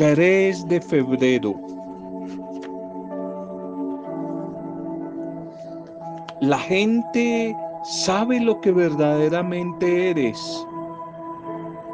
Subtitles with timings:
[0.00, 1.54] 3 de febrero.
[6.40, 7.54] La gente
[7.84, 10.66] sabe lo que verdaderamente eres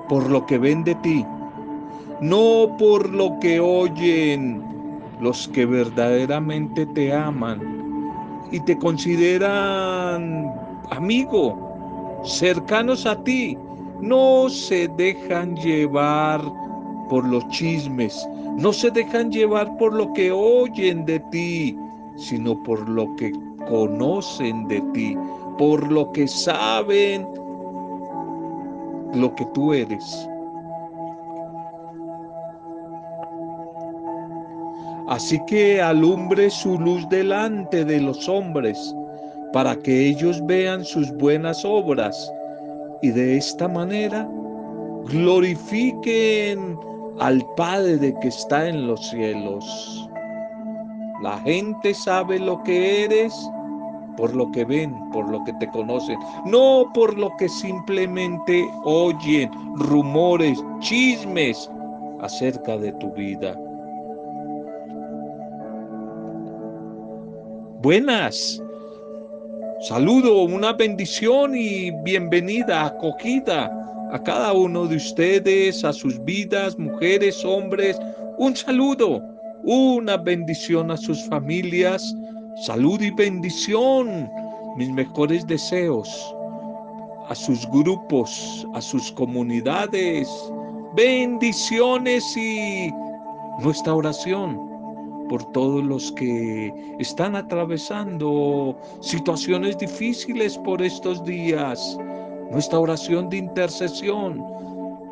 [0.08, 1.26] por lo que ven de ti,
[2.20, 4.62] no por lo que oyen
[5.20, 7.60] los que verdaderamente te aman
[8.52, 10.54] y te consideran
[10.90, 13.58] amigo, cercanos a ti,
[14.00, 16.40] no se dejan llevar
[17.08, 21.76] por los chismes, no se dejan llevar por lo que oyen de ti,
[22.16, 23.32] sino por lo que
[23.68, 25.16] conocen de ti,
[25.58, 27.26] por lo que saben
[29.14, 30.28] lo que tú eres.
[35.08, 38.94] Así que alumbre su luz delante de los hombres,
[39.52, 42.30] para que ellos vean sus buenas obras
[43.02, 44.28] y de esta manera
[45.04, 46.76] glorifiquen
[47.18, 50.08] al Padre que está en los cielos.
[51.22, 53.34] La gente sabe lo que eres
[54.16, 59.50] por lo que ven, por lo que te conocen, no por lo que simplemente oyen
[59.76, 61.70] rumores, chismes
[62.20, 63.54] acerca de tu vida.
[67.82, 68.62] Buenas.
[69.80, 77.44] Saludo, una bendición y bienvenida, acogida a cada uno de ustedes, a sus vidas, mujeres,
[77.44, 77.98] hombres.
[78.38, 79.20] Un saludo,
[79.64, 82.14] una bendición a sus familias
[82.56, 84.30] salud y bendición,
[84.76, 86.34] mis mejores deseos
[87.28, 90.28] a sus grupos, a sus comunidades,
[90.94, 92.90] bendiciones y
[93.60, 94.58] nuestra oración
[95.28, 101.98] por todos los que están atravesando situaciones difíciles por estos días.
[102.50, 104.42] Nuestra oración de intercesión,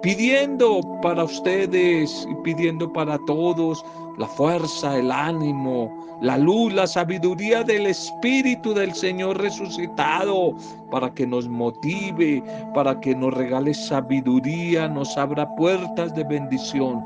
[0.02, 3.84] pidiendo para ustedes y pidiendo para todos
[4.18, 5.90] la fuerza, el ánimo,
[6.20, 10.55] la luz, la sabiduría del Espíritu del Señor resucitado,
[10.90, 12.42] para que nos motive,
[12.74, 17.02] para que nos regale sabiduría, nos abra puertas de bendición.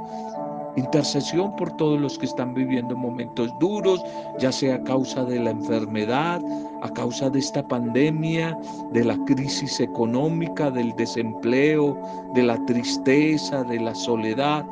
[0.78, 4.00] Intercesión por todos los que están viviendo momentos duros,
[4.38, 6.40] ya sea a causa de la enfermedad,
[6.82, 8.56] a causa de esta pandemia,
[8.92, 11.98] de la crisis económica, del desempleo,
[12.34, 14.64] de la tristeza, de la soledad.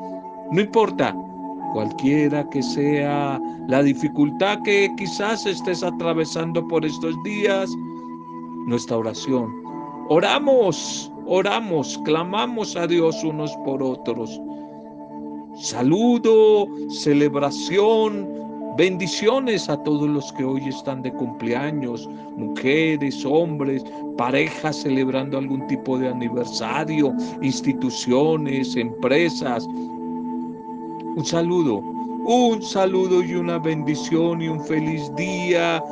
[0.53, 1.12] No importa,
[1.72, 7.69] cualquiera que sea la dificultad que quizás estés atravesando por estos días,
[8.69, 9.53] nuestra oración.
[10.09, 14.41] Oramos, oramos, clamamos a Dios unos por otros.
[15.59, 18.28] Saludo, celebración,
[18.77, 22.06] bendiciones a todos los que hoy están de cumpleaños,
[22.37, 23.83] mujeres, hombres,
[24.19, 34.43] parejas celebrando algún tipo de aniversario, instituciones, empresas, un saludo, un saludo y una bendición
[34.43, 35.83] y un feliz día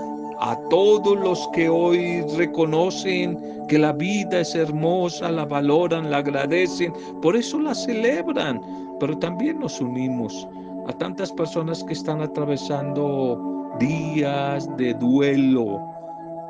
[0.40, 3.38] a todos los que hoy reconocen
[3.68, 6.92] que la vida es hermosa, la valoran, la agradecen,
[7.22, 8.60] por eso la celebran,
[9.04, 10.48] pero también nos unimos
[10.88, 13.38] a tantas personas que están atravesando
[13.78, 15.78] días de duelo,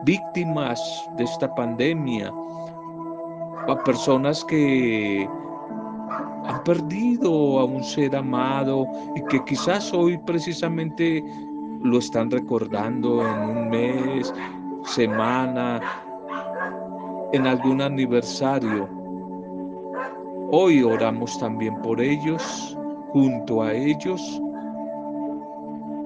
[0.05, 0.81] víctimas
[1.17, 2.33] de esta pandemia,
[3.67, 5.29] a personas que
[6.45, 11.25] han perdido a un ser amado y que quizás hoy precisamente
[11.83, 14.33] lo están recordando en un mes,
[14.85, 15.81] semana,
[17.33, 19.04] en algún aniversario.
[20.57, 22.79] Hoy oramos también por ellos,
[23.09, 24.41] junto a ellos,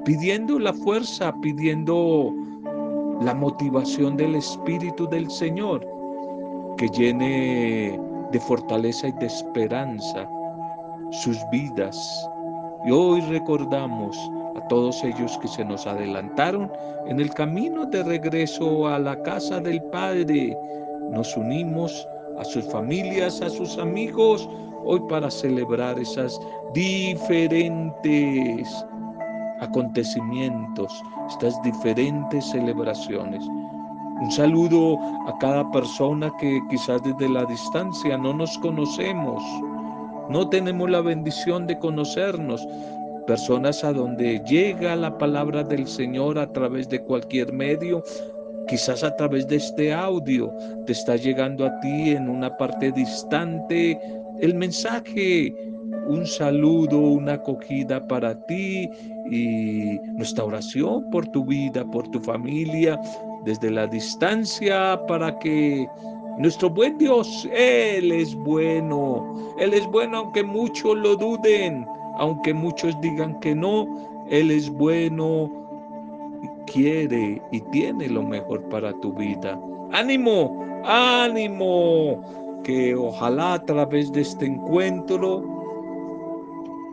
[0.06, 2.32] pidiendo la fuerza, pidiendo
[3.20, 5.86] la motivación del Espíritu del Señor
[6.78, 8.00] que llene
[8.32, 10.26] de fortaleza y de esperanza
[11.10, 12.26] sus vidas.
[12.86, 14.16] Y hoy recordamos
[14.56, 16.72] a todos ellos que se nos adelantaron
[17.06, 20.56] en el camino de regreso a la casa del Padre.
[21.10, 22.08] Nos unimos
[22.38, 24.48] a sus familias, a sus amigos,
[24.84, 26.38] hoy para celebrar esas
[26.72, 28.68] diferentes
[29.60, 30.92] acontecimientos,
[31.28, 33.44] estas diferentes celebraciones.
[34.20, 39.42] Un saludo a cada persona que quizás desde la distancia no nos conocemos,
[40.28, 42.66] no tenemos la bendición de conocernos.
[43.26, 48.02] Personas a donde llega la palabra del Señor a través de cualquier medio,
[48.68, 50.52] quizás a través de este audio,
[50.86, 53.98] te está llegando a ti en una parte distante
[54.40, 55.54] el mensaje,
[56.06, 58.88] un saludo, una acogida para ti
[59.30, 63.00] y nuestra oración por tu vida, por tu familia,
[63.44, 65.88] desde la distancia para que
[66.38, 71.84] nuestro buen Dios, Él es bueno, Él es bueno aunque muchos lo duden,
[72.18, 75.67] aunque muchos digan que no, Él es bueno,
[76.72, 79.58] quiere y tiene lo mejor para tu vida.
[79.92, 82.22] Ánimo, ánimo,
[82.64, 85.42] que ojalá a través de este encuentro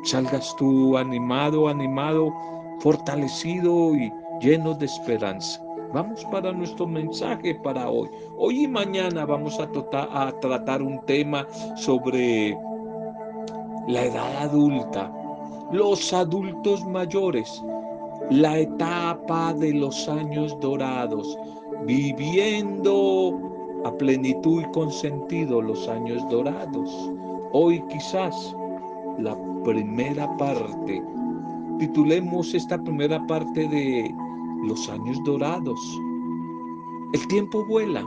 [0.03, 2.33] salgas tú animado, animado,
[2.79, 5.61] fortalecido y lleno de esperanza.
[5.93, 8.09] Vamos para nuestro mensaje para hoy.
[8.37, 12.57] Hoy y mañana vamos a, a tratar un tema sobre
[13.87, 15.11] la edad adulta,
[15.71, 17.63] los adultos mayores,
[18.31, 21.37] la etapa de los años dorados,
[21.85, 23.39] viviendo
[23.85, 27.11] a plenitud y con sentido los años dorados.
[27.53, 28.55] Hoy quizás
[29.19, 31.03] la primera parte,
[31.79, 34.13] titulemos esta primera parte de
[34.63, 35.79] los años dorados.
[37.13, 38.03] El tiempo vuela.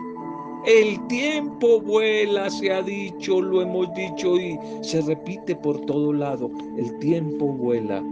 [0.67, 6.51] El tiempo vuela, se ha dicho, lo hemos dicho y se repite por todo lado.
[6.77, 8.03] El tiempo vuela.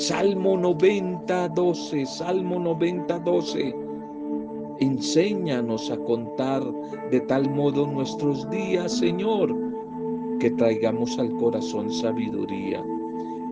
[0.00, 3.74] Salmo 90, 12, Salmo 90, 12.
[4.80, 6.62] Enséñanos a contar
[7.10, 9.54] de tal modo nuestros días, Señor,
[10.38, 12.82] que traigamos al corazón sabiduría.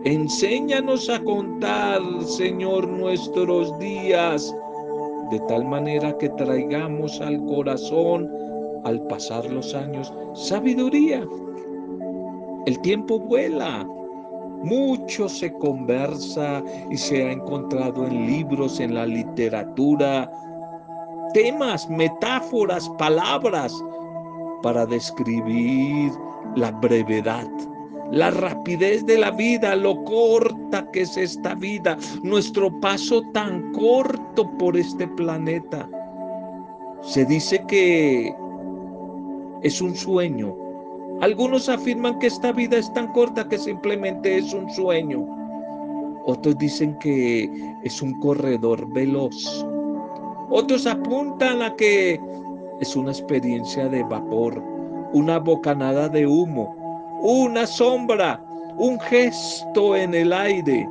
[0.05, 4.51] Enséñanos a contar, Señor, nuestros días,
[5.29, 8.27] de tal manera que traigamos al corazón,
[8.85, 11.23] al pasar los años, sabiduría.
[12.65, 13.87] El tiempo vuela.
[14.63, 20.29] Mucho se conversa y se ha encontrado en libros, en la literatura,
[21.33, 23.73] temas, metáforas, palabras
[24.61, 26.11] para describir
[26.55, 27.47] la brevedad,
[28.11, 34.49] la rapidez de la vida, lo corta que es esta vida, nuestro paso tan corto
[34.57, 35.87] por este planeta.
[37.01, 38.35] Se dice que
[39.61, 40.68] es un sueño
[41.21, 45.25] algunos afirman que esta vida es tan corta que simplemente es un sueño.
[46.25, 47.49] Otros dicen que
[47.83, 49.65] es un corredor veloz.
[50.49, 52.19] Otros apuntan a que
[52.79, 54.63] es una experiencia de vapor,
[55.13, 56.75] una bocanada de humo,
[57.21, 58.41] una sombra,
[58.77, 60.87] un gesto en el aire,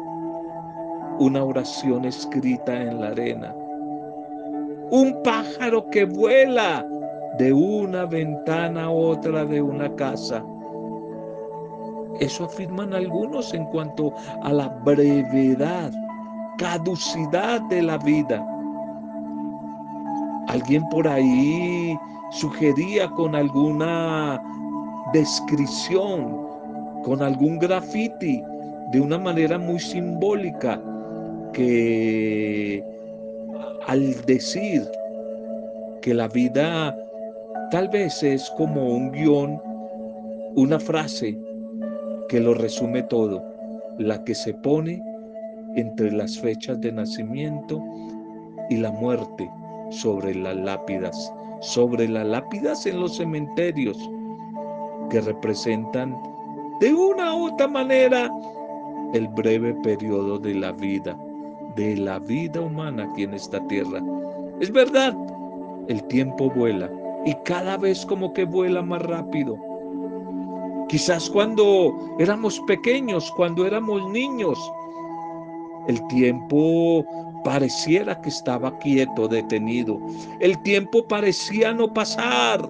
[1.19, 3.55] una oración escrita en la arena,
[4.91, 6.87] un pájaro que vuela
[7.37, 10.45] de una ventana a otra de una casa.
[12.21, 15.93] Eso afirman algunos en cuanto a la brevedad,
[16.59, 18.45] caducidad de la vida.
[20.49, 21.97] Alguien por ahí
[22.31, 24.43] sugería con alguna
[25.13, 26.49] descripción,
[27.05, 28.43] con algún graffiti,
[28.93, 30.81] de una manera muy simbólica,
[31.53, 32.83] que
[33.87, 34.89] al decir
[36.03, 36.97] que la vida
[37.71, 39.61] Tal vez es como un guion,
[40.57, 41.39] una frase
[42.31, 43.45] que lo resume todo,
[43.99, 45.03] la que se pone
[45.77, 47.85] entre las fechas de nacimiento
[48.71, 49.51] y la muerte
[49.91, 51.31] sobre las lápidas,
[51.61, 53.99] sobre las lápidas en los cementerios
[55.11, 56.17] que representan
[56.81, 58.31] de una u otra manera
[59.13, 61.19] el breve periodo de la vida,
[61.77, 64.03] de la vida humana aquí en esta tierra.
[64.59, 65.15] Es verdad,
[65.89, 66.91] el tiempo vuela,
[67.25, 69.57] y cada vez como que vuela más rápido.
[70.89, 74.59] Quizás cuando éramos pequeños, cuando éramos niños,
[75.87, 77.05] el tiempo
[77.45, 79.99] pareciera que estaba quieto, detenido.
[80.41, 82.69] El tiempo parecía no pasar.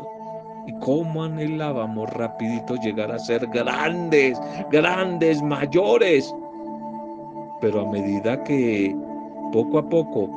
[0.66, 4.38] Y cómo anhelábamos rapidito llegar a ser grandes,
[4.70, 6.34] grandes, mayores.
[7.60, 8.94] Pero a medida que
[9.52, 10.28] poco a poco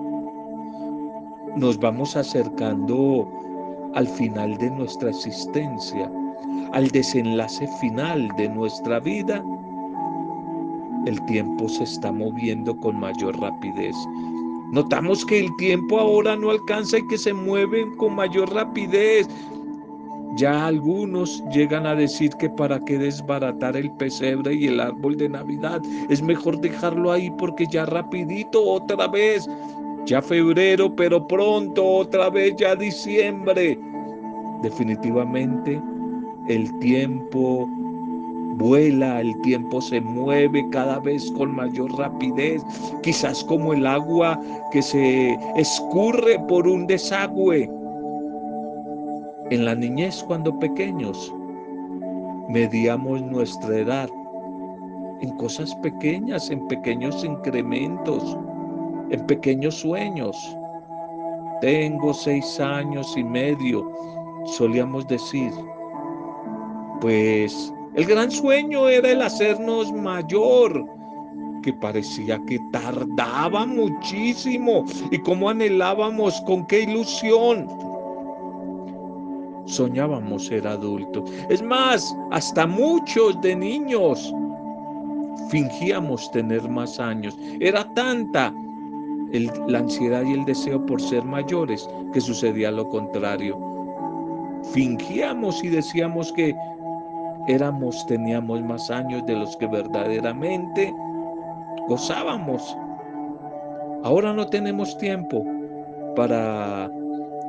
[1.55, 3.27] nos vamos acercando
[3.93, 6.11] al final de nuestra existencia,
[6.73, 9.43] al desenlace final de nuestra vida,
[11.05, 13.95] el tiempo se está moviendo con mayor rapidez.
[14.71, 19.27] Notamos que el tiempo ahora no alcanza y que se mueven con mayor rapidez.
[20.37, 25.27] Ya algunos llegan a decir que para qué desbaratar el pesebre y el árbol de
[25.27, 25.81] Navidad.
[26.09, 29.49] Es mejor dejarlo ahí porque ya rapidito otra vez
[30.05, 33.79] ya febrero, pero pronto otra vez ya diciembre.
[34.61, 35.81] Definitivamente
[36.47, 37.67] el tiempo
[38.57, 42.63] vuela, el tiempo se mueve cada vez con mayor rapidez,
[43.01, 44.39] quizás como el agua
[44.71, 47.69] que se escurre por un desagüe.
[49.49, 51.33] En la niñez, cuando pequeños,
[52.49, 54.09] medíamos nuestra edad
[55.21, 58.37] en cosas pequeñas, en pequeños incrementos
[59.11, 60.35] en pequeños sueños.
[61.61, 63.91] Tengo seis años y medio,
[64.45, 65.51] solíamos decir.
[66.99, 70.85] Pues El gran sueño era el hacernos mayor,
[71.61, 77.67] que parecía que tardaba muchísimo y cómo anhelábamos, con qué ilusión.
[79.65, 81.29] Soñábamos ser adultos.
[81.49, 84.33] Es más, hasta muchos de niños
[85.49, 87.37] fingíamos tener más años.
[87.59, 88.53] Era tanta
[89.67, 93.59] la ansiedad y el deseo por ser mayores que sucedía lo contrario.
[94.73, 96.55] Fingíamos y decíamos que
[97.47, 100.93] éramos, teníamos más años de los que verdaderamente
[101.87, 102.77] gozábamos.
[104.03, 105.45] Ahora no tenemos tiempo
[106.15, 106.89] para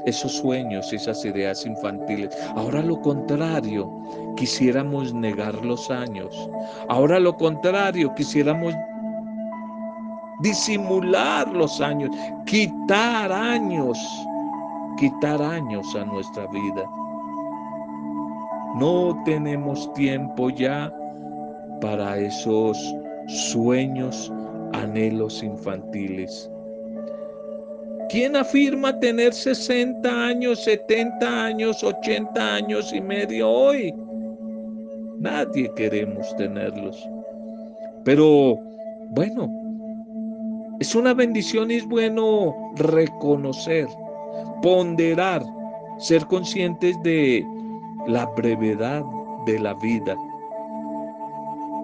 [0.06, 2.36] esos sueños, esas ideas infantiles.
[2.56, 3.90] Ahora lo contrario,
[4.36, 6.48] quisiéramos negar los años.
[6.88, 8.74] Ahora lo contrario, quisiéramos
[10.42, 12.11] disimular los años,
[12.46, 13.99] quitar años,
[14.99, 16.84] quitar años a nuestra vida.
[18.78, 20.92] No tenemos tiempo ya
[21.80, 22.78] para esos
[23.28, 24.32] sueños,
[24.72, 26.50] anhelos infantiles.
[28.08, 33.94] ¿Quién afirma tener 60 años, 70 años, 80 años y medio hoy?
[35.18, 37.08] Nadie queremos tenerlos.
[38.04, 38.58] Pero
[39.11, 39.62] bueno,
[40.82, 43.86] es una bendición y es bueno reconocer,
[44.62, 45.46] ponderar,
[45.98, 47.46] ser conscientes de
[48.08, 49.04] la brevedad
[49.46, 50.16] de la vida.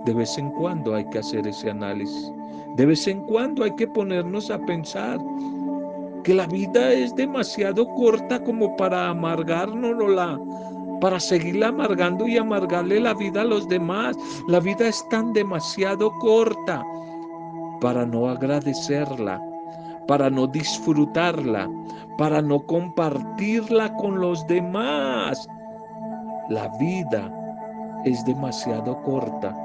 [0.04, 2.32] De vez en cuando hay que hacer ese análisis.
[2.74, 5.20] De vez en cuando hay que ponernos a pensar
[6.24, 10.40] que la vida es demasiado corta como para amargárnosla,
[11.00, 14.16] para seguirla amargando y amargarle la vida a los demás.
[14.48, 16.82] La vida es tan demasiado corta
[17.80, 19.42] para no agradecerla,
[20.06, 21.68] para no disfrutarla,
[22.16, 25.48] para no compartirla con los demás.
[26.48, 27.32] La vida
[28.04, 29.56] es demasiado corta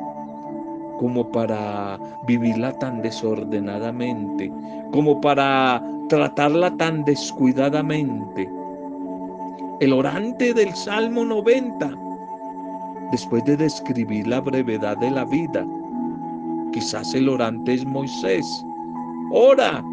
[1.00, 4.51] como para vivirla tan desordenadamente,
[4.91, 8.50] como para tratarla tan descuidadamente.
[9.79, 11.91] El orante del Salmo 90,
[13.12, 15.65] después de describir la brevedad de la vida,
[16.73, 18.45] quizás el orante es Moisés,
[19.31, 19.83] ora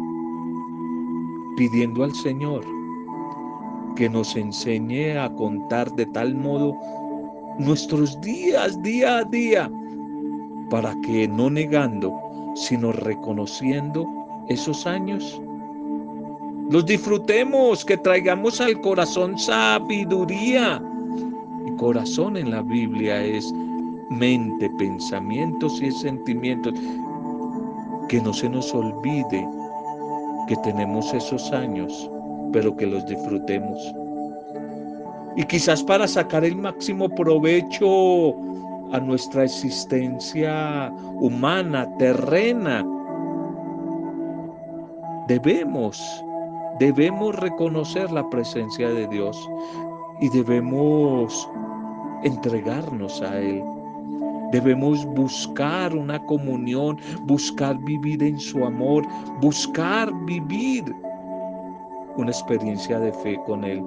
[1.55, 2.65] pidiendo al Señor
[3.95, 6.75] que nos enseñe a contar de tal modo
[7.59, 9.71] nuestros días día a día,
[10.69, 12.13] para que no negando,
[12.55, 14.07] sino reconociendo
[14.47, 15.41] esos años,
[16.71, 20.81] los disfrutemos, que traigamos al corazón sabiduría.
[21.67, 23.53] Y corazón en la Biblia es
[24.11, 26.73] mente, pensamientos y sentimientos.
[28.09, 29.47] Que no se nos olvide
[30.47, 32.09] que tenemos esos años
[32.51, 33.93] pero que los disfrutemos.
[35.35, 38.33] Y quizás para sacar el máximo provecho
[38.91, 42.85] a nuestra existencia humana, terrena,
[45.27, 46.03] debemos,
[46.79, 49.49] debemos reconocer la presencia de Dios
[50.19, 51.49] y debemos
[52.23, 53.63] entregarnos a Él.
[54.51, 59.07] Debemos buscar una comunión, buscar vivir en su amor,
[59.39, 60.83] buscar vivir
[62.17, 63.81] una experiencia de fe con Él,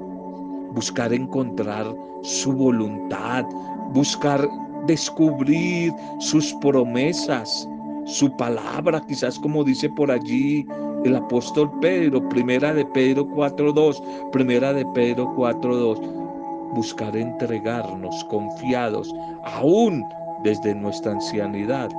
[0.73, 1.87] buscar encontrar
[2.23, 3.44] su voluntad,
[3.92, 4.49] buscar
[4.87, 7.68] descubrir sus promesas,
[8.06, 10.66] su palabra, quizás como dice por allí
[11.04, 20.04] el apóstol Pedro, primera de Pedro 4.2, primera de Pedro 4.2, buscar entregarnos confiados, aún
[20.44, 21.90] desde nuestra ancianidad,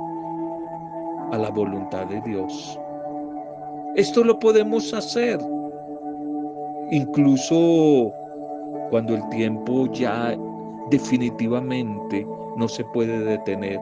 [1.32, 2.78] a la voluntad de Dios.
[3.96, 5.40] Esto lo podemos hacer
[6.90, 8.12] Incluso
[8.90, 10.36] cuando el tiempo ya
[10.90, 12.24] definitivamente
[12.56, 13.80] no se puede detener.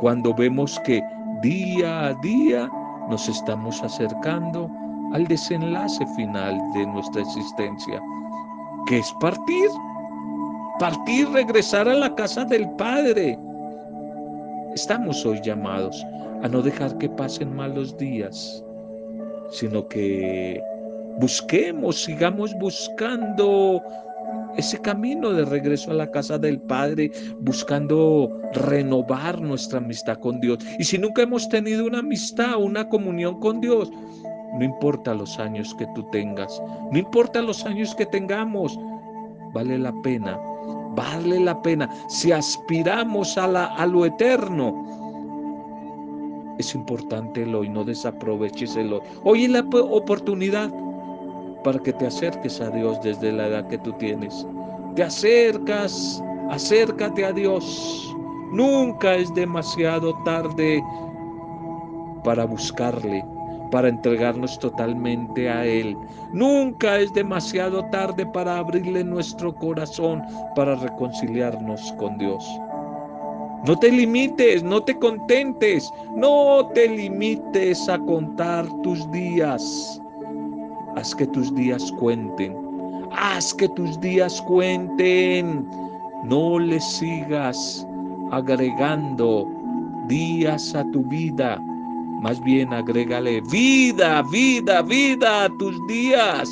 [0.00, 1.02] Cuando vemos que
[1.42, 2.70] día a día
[3.08, 4.70] nos estamos acercando
[5.14, 8.02] al desenlace final de nuestra existencia,
[8.86, 9.70] que es partir.
[10.78, 13.38] Partir, regresar a la casa del Padre.
[14.76, 16.06] Estamos hoy llamados
[16.44, 18.62] a no dejar que pasen malos días,
[19.50, 20.62] sino que
[21.18, 23.82] Busquemos, sigamos buscando
[24.58, 30.58] ese camino de regreso a la casa del Padre, buscando renovar nuestra amistad con Dios.
[30.78, 33.90] Y si nunca hemos tenido una amistad, una comunión con Dios,
[34.58, 38.78] no importa los años que tú tengas, no importa los años que tengamos,
[39.54, 40.38] vale la pena,
[40.96, 41.88] vale la pena.
[42.08, 44.74] Si aspiramos a, la, a lo eterno,
[46.58, 49.00] es importante el hoy, no desaproveches el hoy.
[49.22, 50.70] Hoy es la oportunidad
[51.62, 54.46] para que te acerques a Dios desde la edad que tú tienes.
[54.94, 58.14] Te acercas, acércate a Dios.
[58.52, 60.82] Nunca es demasiado tarde
[62.24, 63.24] para buscarle,
[63.70, 65.96] para entregarnos totalmente a Él.
[66.32, 70.22] Nunca es demasiado tarde para abrirle nuestro corazón,
[70.54, 72.44] para reconciliarnos con Dios.
[73.66, 80.00] No te limites, no te contentes, no te limites a contar tus días.
[80.96, 82.56] Haz que tus días cuenten.
[83.10, 85.68] Haz que tus días cuenten.
[86.24, 87.86] No le sigas
[88.30, 89.48] agregando
[90.06, 91.60] días a tu vida.
[92.20, 96.48] Más bien agrégale vida, vida, vida a tus días.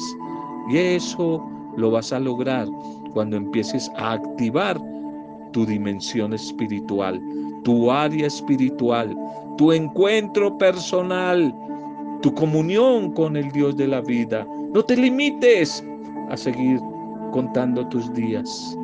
[0.70, 1.42] Y eso
[1.76, 2.68] lo vas a lograr
[3.12, 4.80] cuando empieces a activar
[5.52, 7.20] tu dimensión espiritual,
[7.62, 9.16] tu área espiritual,
[9.56, 11.54] tu encuentro personal,
[12.20, 14.46] tu comunión con el Dios de la vida.
[14.72, 15.84] No te limites
[16.30, 16.80] a seguir
[17.32, 18.76] contando tus días.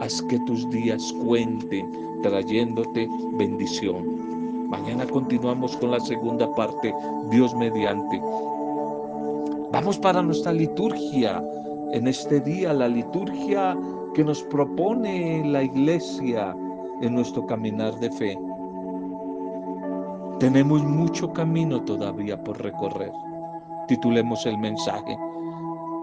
[0.00, 1.90] Haz que tus días cuenten,
[2.22, 4.31] trayéndote bendición.
[4.72, 6.94] Mañana continuamos con la segunda parte,
[7.28, 8.18] Dios mediante.
[9.70, 11.44] Vamos para nuestra liturgia.
[11.92, 13.76] En este día, la liturgia
[14.14, 16.56] que nos propone la iglesia
[17.02, 18.38] en nuestro caminar de fe.
[20.38, 23.12] Tenemos mucho camino todavía por recorrer.
[23.88, 25.18] Titulemos el mensaje.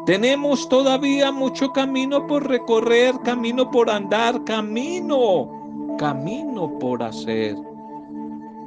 [0.06, 7.56] Tenemos todavía mucho camino por recorrer, camino por andar, camino, camino por hacer.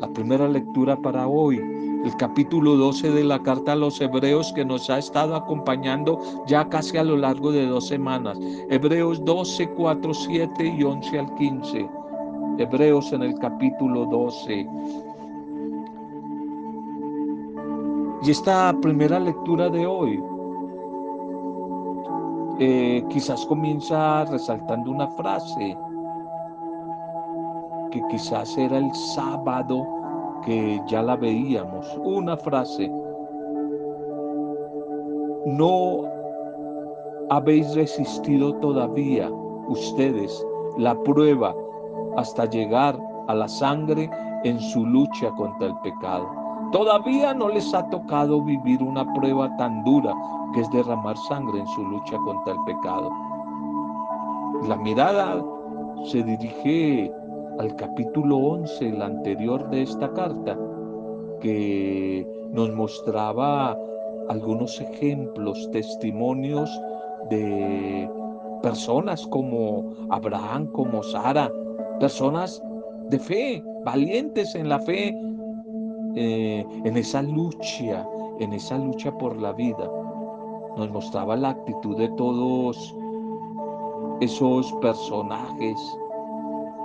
[0.02, 4.64] La primera lectura para hoy el capítulo 12 de la carta a los hebreos que
[4.64, 6.18] nos ha estado acompañando
[6.48, 8.36] ya casi a lo largo de dos semanas.
[8.68, 11.88] Hebreos 12, 4, 7 y 11 al 15.
[12.58, 14.66] Hebreos en el capítulo 12.
[18.24, 20.20] Y esta primera lectura de hoy
[22.58, 25.76] eh, quizás comienza resaltando una frase
[27.92, 29.86] que quizás era el sábado
[30.44, 31.86] que ya la veíamos.
[32.02, 32.90] Una frase.
[35.46, 36.04] No
[37.30, 39.30] habéis resistido todavía
[39.68, 40.44] ustedes
[40.78, 41.54] la prueba
[42.16, 44.10] hasta llegar a la sangre
[44.44, 46.28] en su lucha contra el pecado.
[46.72, 50.14] Todavía no les ha tocado vivir una prueba tan dura
[50.54, 53.10] que es derramar sangre en su lucha contra el pecado.
[54.66, 55.44] La mirada
[56.04, 57.12] se dirige
[57.58, 60.58] al capítulo 11, el anterior de esta carta,
[61.40, 63.76] que nos mostraba
[64.28, 66.70] algunos ejemplos, testimonios
[67.30, 68.08] de
[68.62, 71.50] personas como Abraham, como Sara,
[71.98, 72.62] personas
[73.10, 75.14] de fe, valientes en la fe,
[76.14, 78.06] eh, en esa lucha,
[78.38, 79.90] en esa lucha por la vida.
[80.76, 82.96] Nos mostraba la actitud de todos
[84.20, 85.76] esos personajes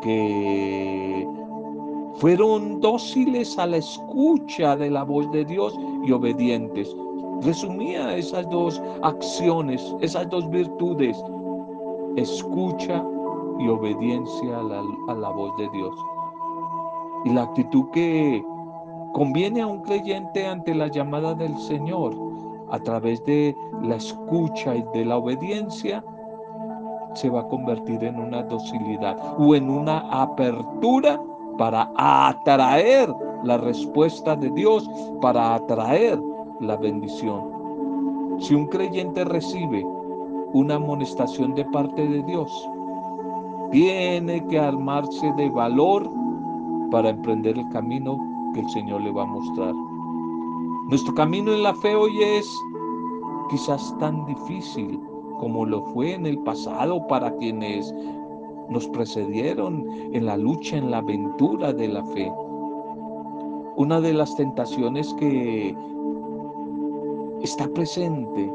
[0.02, 1.28] que
[2.16, 6.96] fueron dóciles a la escucha de la voz de Dios y obedientes.
[7.42, 11.16] Resumía esas dos acciones, esas dos virtudes,
[12.16, 13.06] escucha
[13.60, 15.96] y obediencia a la, a la voz de Dios.
[17.26, 18.44] Y la actitud que
[19.14, 22.16] conviene a un creyente ante la llamada del Señor
[22.70, 26.04] a través de la escucha y de la obediencia
[27.18, 31.20] se va a convertir en una docilidad o en una apertura
[31.58, 34.90] para atraer la respuesta de Dios,
[35.22, 36.22] para atraer
[36.60, 38.38] la bendición.
[38.40, 39.84] Si un creyente recibe
[40.54, 42.70] una amonestación de parte de Dios,
[43.72, 46.10] tiene que armarse de valor
[46.92, 48.18] para emprender el camino
[48.54, 49.74] que el Señor le va a mostrar.
[50.90, 52.48] Nuestro camino en la fe hoy es
[53.50, 55.00] quizás tan difícil,
[55.40, 57.94] como lo fue en el pasado para quienes
[58.70, 62.32] nos precedieron en la lucha, en la aventura de la fe.
[63.76, 65.76] Una de las tentaciones que
[67.42, 68.52] está presente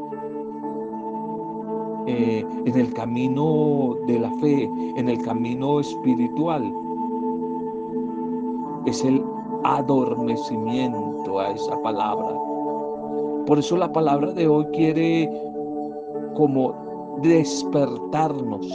[2.07, 6.73] eh, en el camino de la fe, en el camino espiritual,
[8.87, 9.23] es el
[9.65, 12.37] adormecimiento a esa palabra.
[13.47, 15.31] Por eso la palabra de hoy quiere
[16.35, 18.67] como despertarnos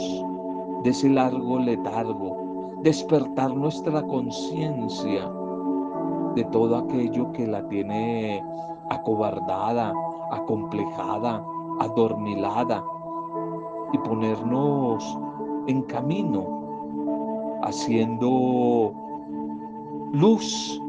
[0.84, 5.30] de ese largo letargo, despertar nuestra conciencia
[6.34, 8.42] de todo aquello que la tiene
[8.90, 9.92] acobardada,
[10.30, 11.44] acomplejada,
[11.80, 12.84] adormilada
[13.92, 15.18] y ponernos
[15.66, 16.46] en camino,
[17.62, 18.92] haciendo
[20.12, 20.80] luz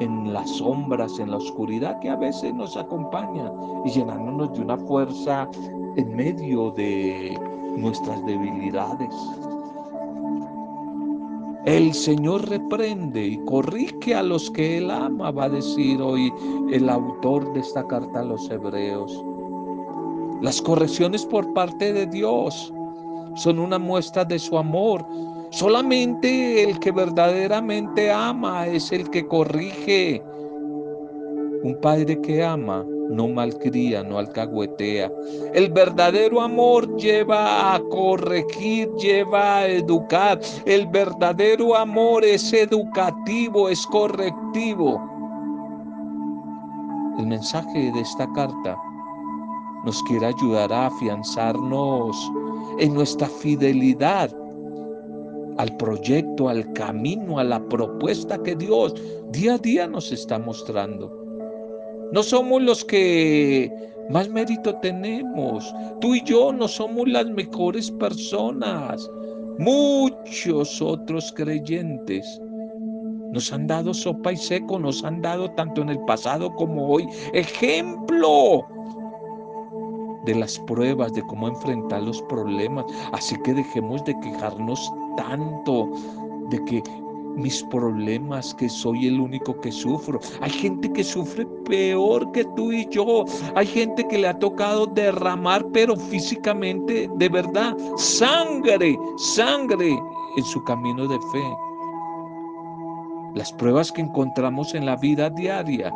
[0.00, 3.50] en las sombras, en la oscuridad que a veces nos acompaña
[3.84, 5.48] y llenándonos de una fuerza
[5.96, 7.38] en medio de
[7.76, 9.14] nuestras debilidades.
[11.64, 16.30] El Señor reprende y corrige a los que Él ama, va a decir hoy
[16.70, 19.24] el autor de esta carta a los hebreos.
[20.42, 22.70] Las correcciones por parte de Dios
[23.36, 25.06] son una muestra de su amor.
[25.54, 30.20] Solamente el que verdaderamente ama es el que corrige.
[31.62, 35.12] Un padre que ama no malcría, no alcahuetea.
[35.54, 40.40] El verdadero amor lleva a corregir, lleva a educar.
[40.64, 45.00] El verdadero amor es educativo, es correctivo.
[47.16, 48.76] El mensaje de esta carta
[49.84, 52.32] nos quiere ayudar a afianzarnos
[52.80, 54.34] en nuestra fidelidad
[55.58, 58.94] al proyecto, al camino, a la propuesta que Dios
[59.30, 61.12] día a día nos está mostrando.
[62.12, 63.72] No somos los que
[64.10, 65.74] más mérito tenemos.
[66.00, 69.10] Tú y yo no somos las mejores personas.
[69.58, 72.40] Muchos otros creyentes
[73.32, 77.04] nos han dado sopa y seco, nos han dado tanto en el pasado como hoy
[77.32, 78.64] ejemplo
[80.24, 82.84] de las pruebas, de cómo enfrentar los problemas.
[83.12, 85.90] Así que dejemos de quejarnos tanto
[86.50, 86.82] de que
[87.36, 90.20] mis problemas, que soy el único que sufro.
[90.40, 93.24] Hay gente que sufre peor que tú y yo.
[93.54, 99.98] Hay gente que le ha tocado derramar, pero físicamente, de verdad, sangre, sangre
[100.36, 101.56] en su camino de fe.
[103.34, 105.92] Las pruebas que encontramos en la vida diaria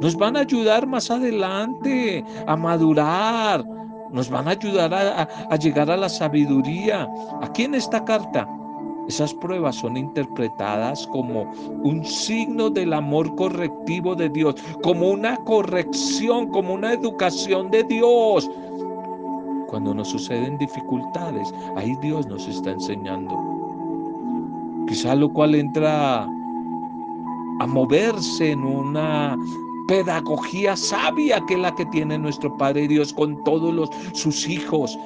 [0.00, 3.64] nos van a ayudar más adelante a madurar,
[4.10, 7.08] nos van a ayudar a, llegar a la sabiduría.
[7.42, 8.48] Aquí en esta carta
[9.08, 11.50] esas pruebas son interpretadas como
[11.84, 18.50] un signo del amor correctivo de Dios, como una corrección, como una educación de Dios.
[19.68, 23.36] Cuando nos suceden dificultades, ahí Dios nos está enseñando.
[24.88, 26.28] Quizá lo cual entra
[27.58, 29.36] a moverse en una
[29.86, 34.98] pedagogía sabia que la que tiene nuestro Padre Dios con todos los, sus hijos,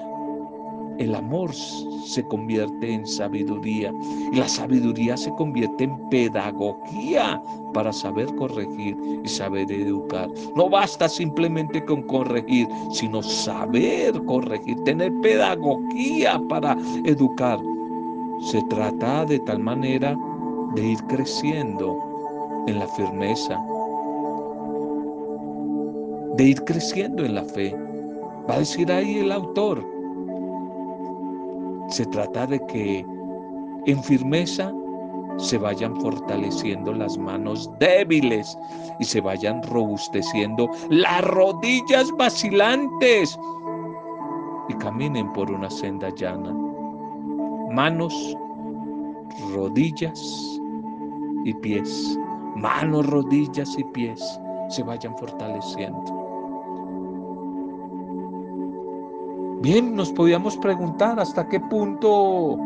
[0.99, 3.93] el amor se convierte en sabiduría
[4.33, 7.41] y la sabiduría se convierte en pedagogía
[7.73, 10.29] para saber corregir y saber educar.
[10.57, 17.59] No basta simplemente con corregir, sino saber corregir, tener pedagogía para educar.
[18.41, 20.19] Se trata de tal manera
[20.75, 21.99] de ir creciendo
[22.67, 23.59] en la firmeza,
[26.37, 27.75] de ir creciendo en la fe.
[28.49, 29.85] Va a decir ahí el autor,
[31.91, 33.05] se trata de que
[33.87, 34.73] en firmeza
[35.39, 38.57] se vayan fortaleciendo las manos débiles
[38.99, 43.39] y se vayan robusteciendo las rodillas vacilantes
[44.69, 46.55] y caminen por una senda llana.
[47.73, 48.37] Manos,
[49.53, 50.61] rodillas
[51.45, 52.19] y pies.
[52.57, 56.20] Manos, rodillas y pies se vayan fortaleciendo.
[59.61, 62.57] Bien, nos podíamos preguntar hasta qué punto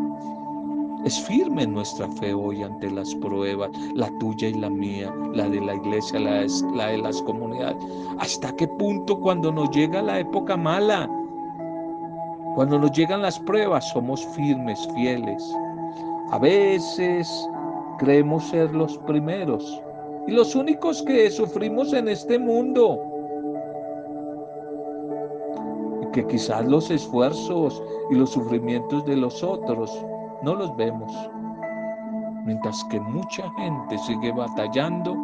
[1.04, 5.60] es firme nuestra fe hoy ante las pruebas, la tuya y la mía, la de
[5.60, 7.76] la iglesia, la, de las comunidades.
[8.20, 11.10] ¿Hasta qué punto cuando nos llega la época mala,
[12.54, 15.42] cuando nos llegan las pruebas, somos firmes, fieles?
[16.30, 17.28] A veces
[17.98, 19.82] creemos ser los primeros
[20.28, 23.13] y los únicos que sufrimos en este mundo
[26.14, 29.90] que quizás los esfuerzos y los sufrimientos de los otros
[30.42, 31.12] no los vemos.
[32.46, 35.16] Mientras que mucha gente sigue batallando,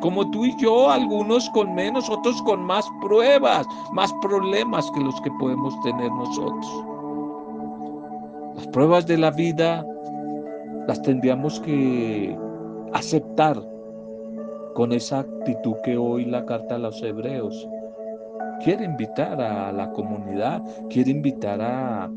[0.00, 5.20] como tú y yo, algunos con menos, otros con más pruebas, más problemas que los
[5.22, 6.84] que podemos tener nosotros.
[8.54, 9.84] Las pruebas de la vida
[10.86, 12.38] las tendríamos que
[12.92, 13.60] aceptar
[14.74, 17.68] con esa actitud que hoy la carta a los hebreos
[18.62, 22.10] quiere invitar a la comunidad, quiere invitar a,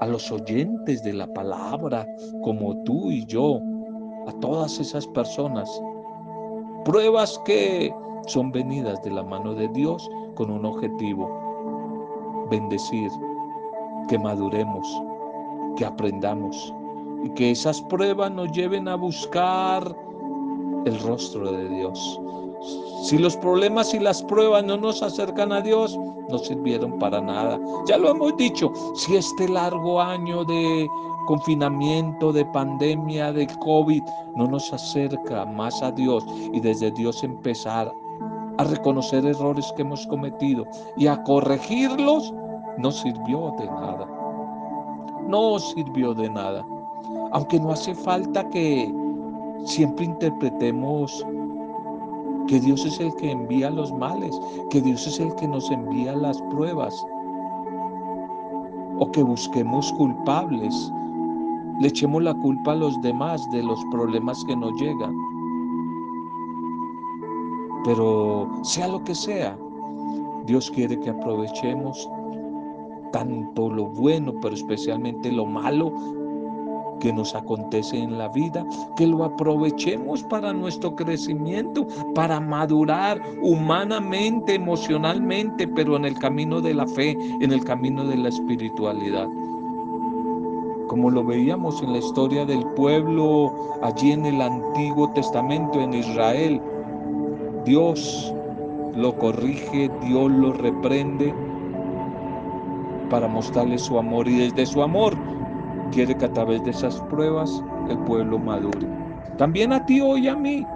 [0.00, 2.06] a los oyentes de la palabra,
[2.42, 3.60] como tú y yo,
[4.26, 5.68] a todas esas personas.
[6.84, 7.92] Pruebas que
[8.26, 13.10] son venidas de la mano de Dios con un objetivo, bendecir,
[14.08, 15.02] que maduremos,
[15.76, 16.72] que aprendamos
[17.24, 19.96] y que esas pruebas nos lleven a buscar
[20.84, 22.20] el rostro de Dios,
[23.02, 25.98] si los problemas y las pruebas no nos acercan a Dios,
[26.28, 27.58] no sirvieron para nada.
[27.86, 30.88] Ya lo hemos dicho, si este largo año de
[31.26, 34.02] confinamiento, de pandemia, de COVID,
[34.34, 37.92] no nos acerca más a Dios y desde Dios empezar
[38.58, 40.64] a reconocer errores que hemos cometido
[40.96, 42.32] y a corregirlos,
[42.78, 44.06] no sirvió de nada.
[45.28, 46.64] No sirvió de nada.
[47.32, 48.92] Aunque no hace falta que
[49.64, 51.24] siempre interpretemos
[52.46, 54.38] que Dios es el que envía los males,
[54.70, 57.04] que Dios es el que nos envía las pruebas,
[58.98, 60.92] o que busquemos culpables,
[61.80, 65.14] le echemos la culpa a los demás de los problemas que nos llegan.
[67.84, 69.56] Pero sea lo que sea,
[70.46, 72.08] Dios quiere que aprovechemos
[73.12, 75.92] tanto lo bueno, pero especialmente lo malo
[77.00, 78.64] que nos acontece en la vida,
[78.96, 86.74] que lo aprovechemos para nuestro crecimiento, para madurar humanamente, emocionalmente, pero en el camino de
[86.74, 89.28] la fe, en el camino de la espiritualidad.
[90.88, 96.60] Como lo veíamos en la historia del pueblo allí en el Antiguo Testamento, en Israel,
[97.64, 98.32] Dios
[98.94, 101.34] lo corrige, Dios lo reprende
[103.10, 105.16] para mostrarle su amor y desde su amor
[105.90, 108.88] quiere que a través de esas pruebas el pueblo madure.
[109.38, 110.66] También a ti hoy a mí.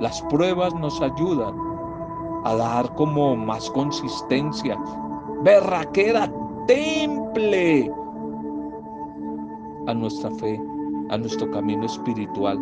[0.00, 1.54] Las pruebas nos ayudan
[2.44, 4.78] a dar como más consistencia,
[5.42, 6.30] berraquera,
[6.66, 7.90] temple
[9.86, 10.60] a nuestra fe,
[11.10, 12.58] a nuestro camino espiritual,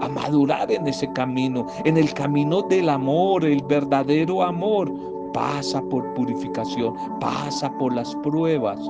[0.00, 4.92] a madurar en ese camino, en el camino del amor, el verdadero amor.
[5.32, 8.80] Pasa por purificación, pasa por las pruebas,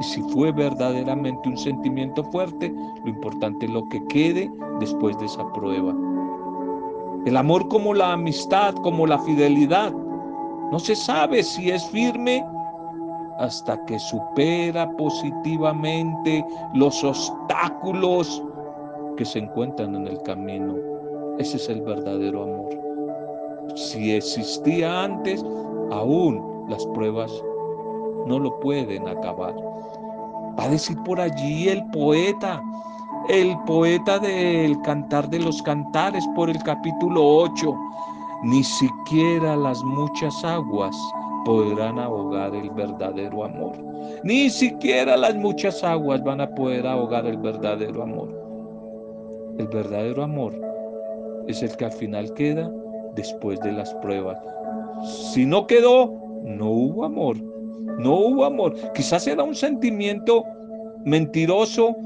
[0.00, 2.72] y si fue verdaderamente un sentimiento fuerte,
[3.04, 5.94] lo importante es lo que quede después de esa prueba.
[7.26, 9.92] El amor como la amistad, como la fidelidad,
[10.70, 12.44] no se sabe si es firme
[13.38, 18.42] hasta que supera positivamente los obstáculos
[19.16, 20.76] que se encuentran en el camino.
[21.38, 22.68] Ese es el verdadero amor.
[23.76, 25.44] Si existía antes,
[25.90, 27.30] aún las pruebas
[28.26, 29.54] no lo pueden acabar.
[30.58, 32.62] Va a decir por allí el poeta,
[33.28, 37.74] el poeta del Cantar de los Cantares por el capítulo 8.
[38.44, 40.96] Ni siquiera las muchas aguas
[41.44, 43.72] podrán ahogar el verdadero amor.
[44.22, 48.28] Ni siquiera las muchas aguas van a poder ahogar el verdadero amor.
[49.58, 50.54] El verdadero amor
[51.46, 52.70] es el que al final queda
[53.14, 54.38] después de las pruebas.
[55.32, 56.12] Si no quedó,
[56.44, 57.36] no hubo amor.
[57.98, 58.74] No hubo amor.
[58.94, 60.44] Quizás era un sentimiento
[61.04, 61.96] mentiroso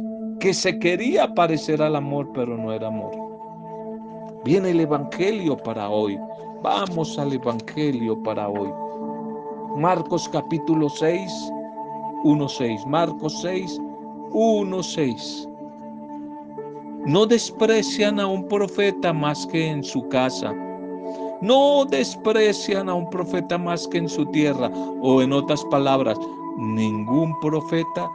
[0.41, 3.13] que se quería parecer al amor, pero no era amor.
[4.45, 6.19] Viene el Evangelio para hoy.
[6.63, 8.71] Vamos al Evangelio para hoy.
[9.77, 11.31] Marcos capítulo 6,
[12.25, 12.87] 1, 6.
[12.87, 13.79] Marcos 6,
[14.33, 15.49] 1, 6.
[17.05, 20.55] No desprecian a un profeta más que en su casa
[21.43, 24.71] no desprecian a un profeta más que en su tierra.
[25.03, 26.19] O en otras palabras,
[26.57, 28.09] ningún profeta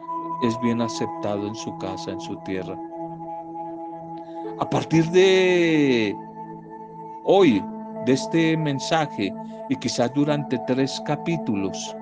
[0.44, 2.76] es bien aceptado en su casa, en su tierra.
[4.60, 6.16] A partir de
[7.26, 7.64] hoy,
[8.06, 9.34] de este mensaje,
[9.70, 11.96] y quizás durante tres capítulos,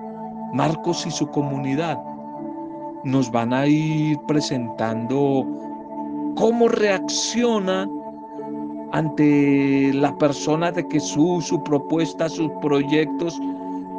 [0.52, 1.98] Marcos y su comunidad
[3.02, 5.44] nos van a ir presentando
[6.36, 7.90] cómo reaccionan
[8.96, 13.38] ante la persona de Jesús, su propuesta, sus proyectos,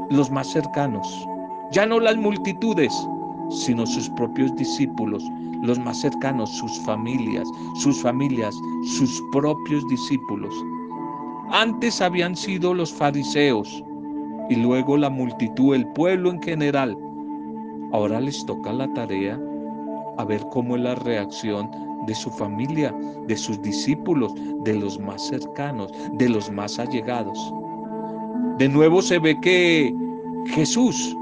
[0.10, 1.08] los más cercanos.
[1.72, 2.92] Ya no las multitudes,
[3.52, 5.24] sino sus propios discípulos,
[5.62, 8.56] los más cercanos, sus familias, sus familias,
[8.98, 10.52] sus propios discípulos.
[11.52, 13.84] Antes habían sido los fariseos
[14.50, 16.98] y luego la multitud, el pueblo en general.
[17.94, 19.40] Ahora les toca la tarea
[20.18, 22.94] a ver cómo es la reacción de su familia,
[23.28, 27.54] de sus discípulos, de los más cercanos, de los más allegados.
[28.58, 29.94] De nuevo se ve que
[30.48, 31.16] Jesús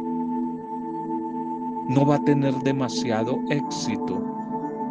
[1.89, 4.23] no va a tener demasiado éxito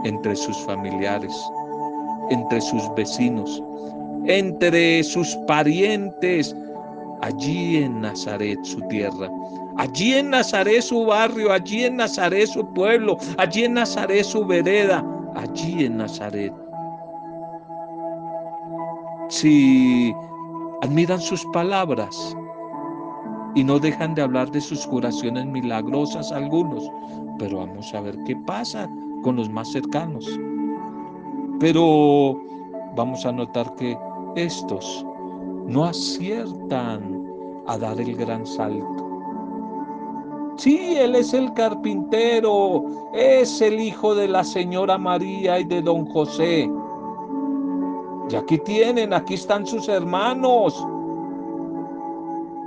[0.04, 1.34] entre sus familiares,
[2.30, 3.62] entre sus vecinos,
[4.26, 6.54] entre sus parientes,
[7.22, 9.30] allí en Nazaret, su tierra.
[9.76, 15.04] Allí en Nazaret su barrio, allí en Nazaret su pueblo, allí en Nazaret su vereda,
[15.34, 16.52] allí en Nazaret.
[19.28, 20.14] Si
[20.82, 22.36] admiran sus palabras
[23.54, 26.90] y no dejan de hablar de sus curaciones milagrosas algunos,
[27.38, 28.88] pero vamos a ver qué pasa
[29.22, 30.28] con los más cercanos.
[31.60, 32.40] Pero
[32.96, 33.96] vamos a notar que
[34.36, 35.04] estos
[35.66, 37.24] no aciertan
[37.66, 39.03] a dar el gran salto.
[40.56, 46.06] Sí, él es el carpintero, es el hijo de la señora María y de don
[46.06, 46.70] José.
[48.30, 50.74] Y aquí tienen, aquí están sus hermanos.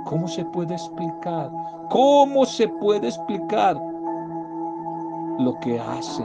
[0.04, 1.50] ¿Cómo se puede explicar?
[1.90, 3.76] ¿Cómo se puede explicar
[5.38, 6.24] lo que hace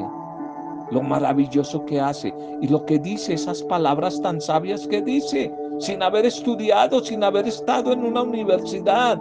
[0.94, 6.02] lo maravilloso que hace y lo que dice, esas palabras tan sabias que dice, sin
[6.04, 9.20] haber estudiado, sin haber estado en una universidad.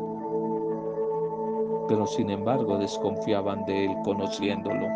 [1.93, 4.89] Pero sin embargo desconfiaban de él conociéndolo.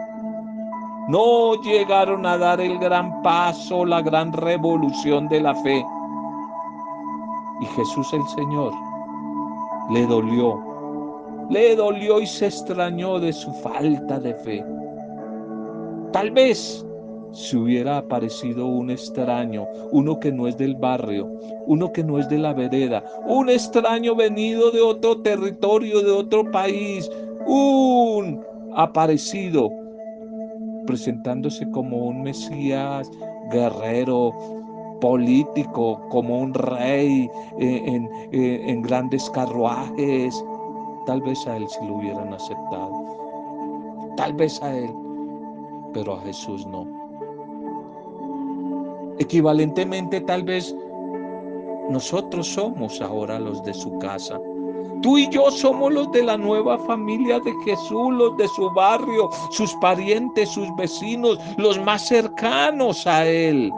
[1.08, 5.84] No llegaron a dar el gran paso, la gran revolución de la fe.
[7.60, 8.72] Y Jesús el Señor
[9.90, 10.58] le dolió,
[11.50, 14.64] le dolió y se extrañó de su falta de fe.
[16.14, 16.82] Tal vez
[17.32, 21.30] si hubiera aparecido un extraño, uno que no es del barrio,
[21.66, 26.50] uno que no es de la vereda, un extraño venido de otro territorio, de otro
[26.50, 27.10] país,
[27.46, 28.42] un
[28.74, 29.70] aparecido
[30.86, 33.10] presentándose como un Mesías
[33.50, 34.32] guerrero,
[35.00, 40.44] político, como un rey eh, en, eh, en grandes carruajes.
[41.06, 44.14] Tal vez a él si lo hubieran aceptado.
[44.16, 44.90] Tal vez a él,
[45.92, 47.05] pero a Jesús no.
[49.18, 50.74] Equivalentemente, tal vez
[51.90, 54.40] nosotros somos ahora los de su casa.
[55.02, 59.28] Tú y yo somos los de la nueva familia de Jesús, los de su barrio,
[59.50, 63.70] sus parientes, sus vecinos, los más cercanos a Él.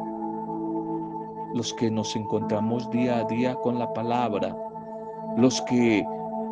[1.55, 4.57] Los que nos encontramos día a día con la palabra,
[5.37, 6.05] los que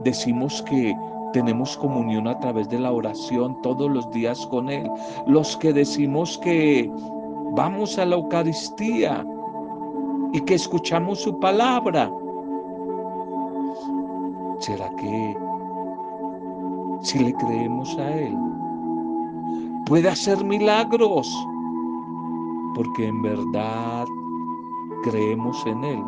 [0.03, 0.95] decimos que
[1.33, 4.91] tenemos comunión a través de la oración todos los días con Él,
[5.27, 6.91] los que decimos que
[7.57, 9.27] vamos a la Eucaristía
[10.33, 12.11] y que escuchamos su palabra
[14.59, 15.37] ¿Será que
[17.03, 18.37] si le creemos a Él,
[19.85, 21.31] puede hacer milagros?
[22.75, 24.07] Porque en verdad
[25.03, 26.03] creemos en Él.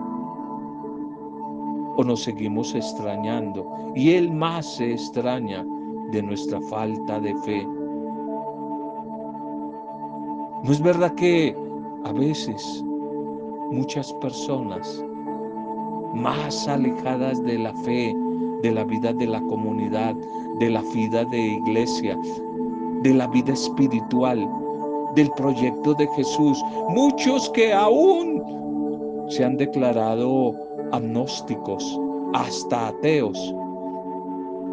[1.97, 3.71] O nos seguimos extrañando.
[3.95, 5.65] Y Él más se extraña
[6.11, 7.67] de nuestra falta de fe.
[10.65, 11.55] ¿No es verdad que
[12.05, 12.85] a veces
[13.71, 15.05] muchas personas
[16.15, 18.15] más alejadas de la fe,
[18.63, 20.17] de la vida de la comunidad,
[20.59, 22.19] de la vida de iglesia,
[23.03, 24.49] de la vida espiritual,
[25.15, 26.61] del proyecto de Jesús.
[26.89, 28.43] Muchos que aún
[29.29, 30.55] se han declarado
[30.93, 32.01] agnósticos,
[32.35, 33.55] hasta ateos,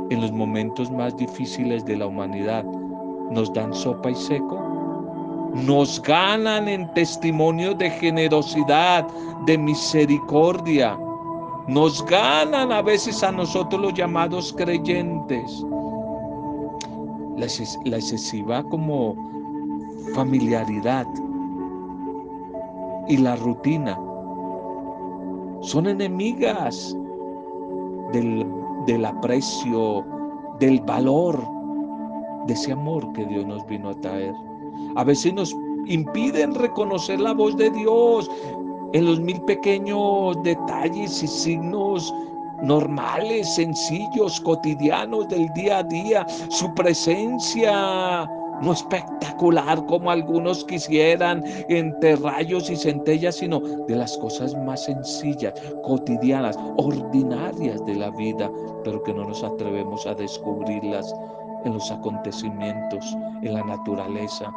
[0.09, 2.63] en los momentos más difíciles de la humanidad,
[3.31, 4.64] nos dan sopa y seco.
[5.55, 9.07] Nos ganan en testimonio de generosidad,
[9.45, 10.97] de misericordia,
[11.67, 15.65] nos ganan a veces a nosotros los llamados creyentes.
[17.37, 19.15] La, excesiva como
[20.13, 21.07] familiaridad
[23.07, 23.97] y la rutina
[25.61, 26.95] son enemigas
[28.13, 28.45] del,
[28.85, 30.05] del aprecio,
[30.59, 31.41] del valor
[32.45, 34.33] de ese amor que Dios nos vino a traer.
[34.95, 38.29] A veces nos impiden reconocer la voz de Dios,
[38.93, 42.13] en los mil pequeños detalles y signos
[42.63, 48.29] normales, sencillos, cotidianos del día a día, su presencia
[48.61, 55.53] no espectacular como algunos quisieran, entre rayos y centellas, sino de las cosas más sencillas,
[55.83, 58.49] cotidianas, ordinarias de la vida,
[58.83, 61.13] pero que no nos atrevemos a descubrirlas
[61.65, 64.53] en los acontecimientos, en la naturaleza,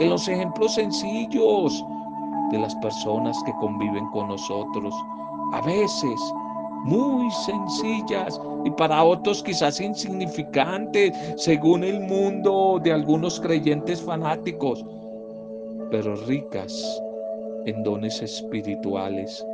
[0.00, 1.84] en los ejemplos sencillos,
[2.50, 4.94] de las personas que conviven con nosotros.
[5.52, 6.20] A veces
[6.84, 14.84] muy sencillas y para otros quizás insignificantes según el mundo de algunos creyentes fanáticos,
[15.90, 17.02] pero ricas
[17.66, 19.44] en dones espirituales,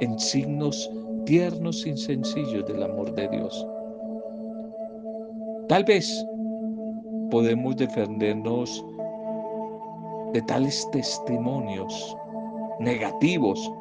[0.00, 0.90] en signos
[1.24, 3.66] tiernos y sencillos del amor de Dios.
[5.68, 6.24] Tal vez
[7.34, 8.86] podemos defendernos
[10.32, 12.16] de tales testimonios
[12.78, 13.72] negativos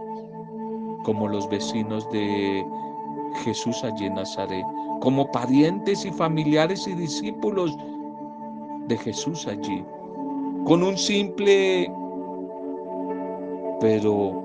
[1.04, 2.66] como los vecinos de
[3.44, 4.66] Jesús allí en Nazaret,
[5.02, 7.78] como parientes y familiares y discípulos
[8.88, 9.86] de Jesús allí,
[10.66, 11.94] con un simple,
[13.80, 14.42] pero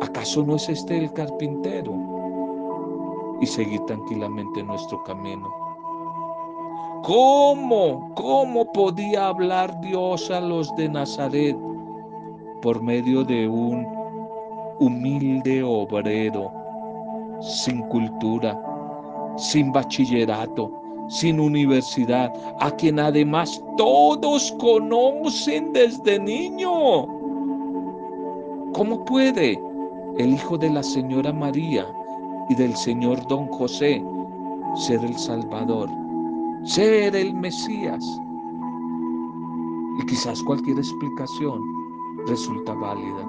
[0.00, 1.92] ¿acaso no es este el carpintero?
[3.40, 5.63] Y seguir tranquilamente nuestro camino.
[7.04, 8.14] ¿Cómo?
[8.14, 11.54] ¿Cómo podía hablar Dios a los de Nazaret
[12.62, 13.86] por medio de un
[14.80, 16.50] humilde obrero
[17.42, 18.58] sin cultura,
[19.36, 20.72] sin bachillerato,
[21.08, 27.04] sin universidad, a quien además todos conocen desde niño?
[28.72, 29.60] ¿Cómo puede
[30.16, 31.84] el hijo de la señora María
[32.48, 34.02] y del señor don José
[34.74, 36.03] ser el Salvador?
[36.64, 38.04] Ser el Mesías.
[40.00, 41.60] Y quizás cualquier explicación
[42.26, 43.28] resulta válida.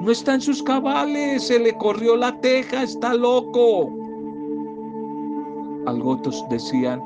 [0.00, 3.88] No está en sus cabales, se le corrió la teja, está loco.
[5.86, 7.02] Algotos decían,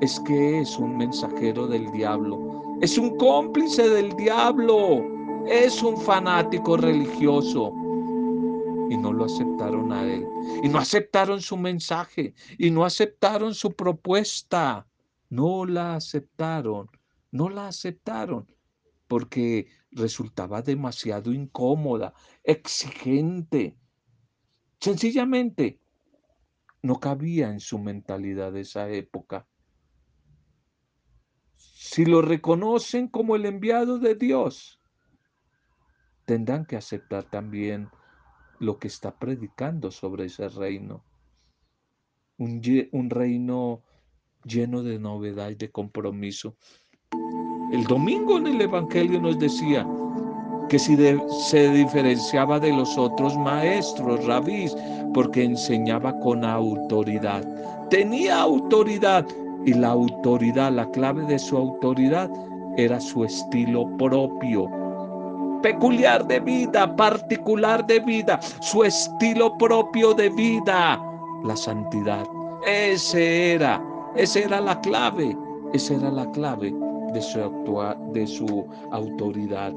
[0.00, 2.38] es que es un mensajero del diablo,
[2.80, 5.04] es un cómplice del diablo,
[5.46, 7.72] es un fanático religioso.
[8.90, 10.26] Y no lo aceptaron a él,
[10.64, 14.86] y no aceptaron su mensaje, y no aceptaron su propuesta.
[15.28, 16.90] No la aceptaron,
[17.30, 18.52] no la aceptaron,
[19.06, 23.78] porque resultaba demasiado incómoda, exigente.
[24.80, 25.78] Sencillamente,
[26.82, 29.46] no cabía en su mentalidad de esa época.
[31.54, 34.80] Si lo reconocen como el enviado de Dios,
[36.24, 37.88] tendrán que aceptar también
[38.60, 41.02] lo que está predicando sobre ese reino.
[42.38, 43.82] Un, reino
[44.44, 46.56] lleno de novedad y de compromiso.
[47.72, 49.86] El domingo en el Evangelio nos decía
[50.68, 50.96] que si
[51.48, 54.74] se diferenciaba de los otros maestros, rabís,
[55.12, 57.42] porque enseñaba con autoridad.
[57.88, 59.26] Tenía autoridad
[59.66, 62.30] y la autoridad, la clave de su autoridad
[62.76, 64.70] era su estilo propio,
[65.62, 71.02] peculiar de vida, particular de vida, su estilo propio de vida,
[71.44, 72.26] la santidad.
[72.66, 73.82] Ese era
[74.16, 75.36] esa era la clave,
[75.72, 76.74] esa era la clave
[77.12, 77.38] de su,
[78.12, 79.72] de su autoridad.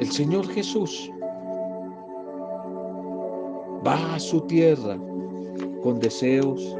[0.00, 1.12] El Señor Jesús
[3.86, 4.96] va a su tierra
[5.82, 6.74] con deseos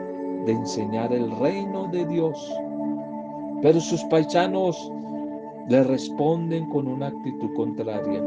[0.46, 2.50] de enseñar el reino de Dios,
[3.60, 4.90] pero sus paisanos
[5.68, 8.22] le responden con una actitud contraria.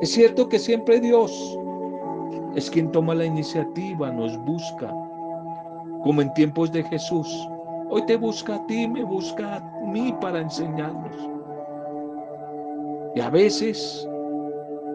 [0.00, 1.58] Es cierto que siempre Dios
[2.54, 4.94] es quien toma la iniciativa, nos busca,
[6.04, 7.48] como en tiempos de Jesús.
[7.90, 11.16] Hoy te busca a ti, me busca a mí para enseñarnos.
[13.14, 14.08] Y a veces,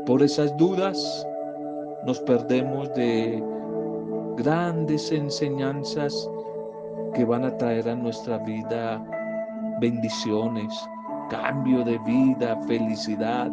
[0.06, 1.28] por esas dudas,
[2.06, 3.44] nos perdemos de
[4.38, 6.30] grandes enseñanzas
[7.14, 9.04] que van a traer a nuestra vida
[9.82, 10.72] bendiciones,
[11.30, 13.52] cambio de vida, felicidad.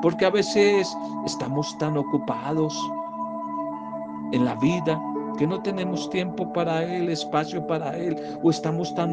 [0.00, 2.74] Porque a veces estamos tan ocupados
[4.32, 5.00] en la vida,
[5.38, 9.12] que no tenemos tiempo para Él, espacio para Él, o estamos tan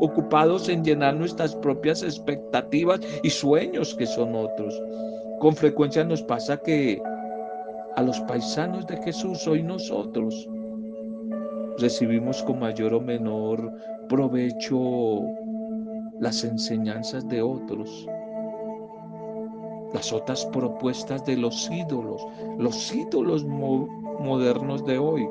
[0.00, 4.80] ocupados en llenar nuestras propias expectativas y sueños que son otros.
[5.40, 7.00] Con frecuencia nos pasa que
[7.96, 10.48] a los paisanos de Jesús, hoy nosotros,
[11.78, 13.72] recibimos con mayor o menor
[14.08, 15.22] provecho
[16.20, 18.08] las enseñanzas de otros
[19.92, 22.26] las otras propuestas de los ídolos,
[22.58, 25.28] los ídolos modernos de hoy,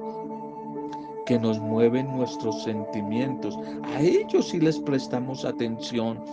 [1.25, 3.57] que nos mueven nuestros sentimientos.
[3.95, 6.23] A ellos sí les prestamos atención,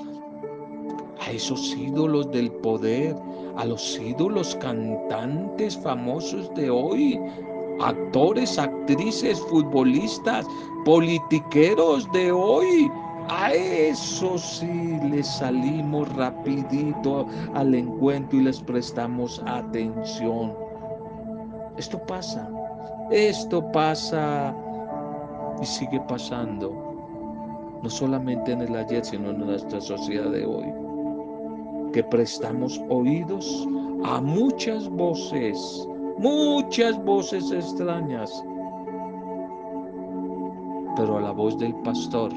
[1.21, 3.17] a esos ídolos del poder,
[3.57, 7.21] a los ídolos cantantes famosos de hoy,
[7.81, 10.47] actores, actrices, futbolistas,
[10.85, 12.91] politiqueros de hoy,
[13.29, 20.55] a eso sí les salimos rapidito al encuentro y les prestamos atención.
[21.79, 22.49] Esto pasa,
[23.11, 24.55] esto pasa
[25.61, 26.71] y sigue pasando,
[27.83, 30.67] no solamente en el ayer, sino en nuestra sociedad de hoy,
[31.93, 33.67] que prestamos oídos
[34.05, 35.89] a muchas voces,
[36.19, 38.31] muchas voces extrañas,
[40.97, 42.33] pero a la voz del pastor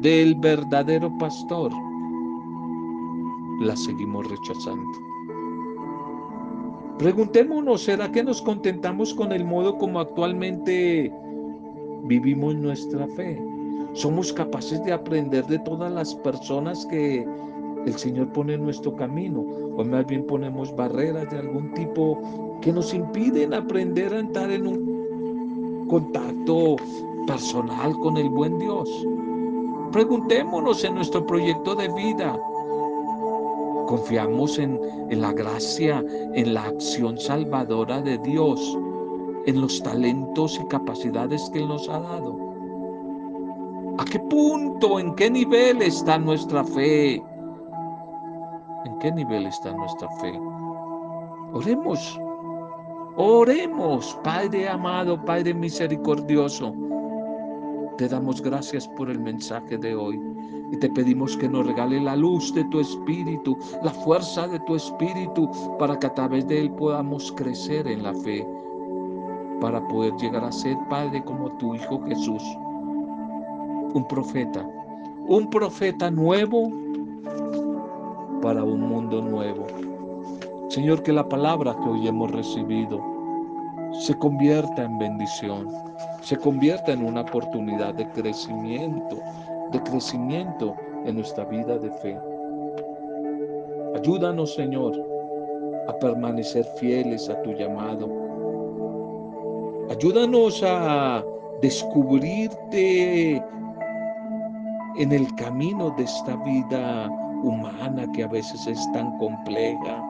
[0.00, 1.70] del verdadero pastor,
[3.60, 4.90] la seguimos rechazando.
[6.98, 11.12] Preguntémonos, ¿será que nos contentamos con el modo como actualmente
[12.04, 13.42] vivimos nuestra fe?
[13.92, 17.26] ¿Somos capaces de aprender de todas las personas que
[17.86, 19.40] el Señor pone en nuestro camino?
[19.76, 22.18] ¿O más bien ponemos barreras de algún tipo
[22.60, 26.76] que nos impiden aprender a entrar en un contacto
[27.26, 28.88] personal con el buen Dios?
[29.92, 32.38] Preguntémonos en nuestro proyecto de vida.
[33.86, 34.78] Confiamos en,
[35.10, 36.04] en, la gracia,
[36.34, 38.78] en la acción salvadora de Dios,
[39.46, 42.36] en los talentos y capacidades que Él nos ha dado.
[43.98, 47.22] ¿A qué punto, en qué nivel está nuestra fe?
[48.84, 50.40] ¿En qué nivel está nuestra fe?
[51.52, 52.18] Oremos,
[53.20, 56.72] oremos, Padre amado, Padre misericordioso.
[57.98, 60.18] Te damos gracias por el mensaje de hoy
[60.72, 64.74] y te pedimos que nos regale la luz de tu espíritu, la fuerza de tu
[64.74, 68.46] espíritu, para que a través de él podamos crecer en la fe.
[69.60, 72.42] para poder llegar a ser Padre como tu Hijo Jesús.
[73.92, 74.66] Un profeta,
[75.28, 76.70] un profeta nuevo
[78.40, 79.66] para un mundo nuevo.
[80.70, 83.02] Señor, que la palabra que hoy hemos recibido
[83.90, 85.66] se convierta en bendición,
[86.22, 89.18] se convierta en una oportunidad de crecimiento,
[89.72, 92.16] de crecimiento en nuestra vida de fe.
[93.96, 94.92] Ayúdanos, Señor,
[95.88, 98.08] a permanecer fieles a tu llamado.
[99.90, 101.24] Ayúdanos a
[101.60, 103.42] descubrirte
[104.98, 107.10] en el camino de esta vida
[107.42, 110.09] humana que a veces es tan compleja.